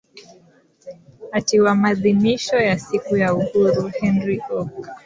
[1.37, 4.89] ati wa madhimisho ya siku ya uhuru henry oka